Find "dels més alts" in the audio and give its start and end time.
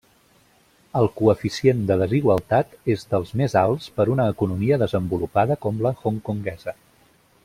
3.13-3.91